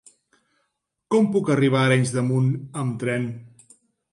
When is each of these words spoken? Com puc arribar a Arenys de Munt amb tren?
Com 1.15 1.27
puc 1.35 1.51
arribar 1.57 1.81
a 1.81 1.91
Arenys 1.91 2.15
de 2.15 2.25
Munt 2.31 2.51
amb 2.85 2.97
tren? 3.05 3.29